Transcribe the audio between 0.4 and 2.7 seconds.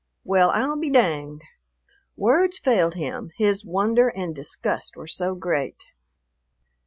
I'll be danged!" Words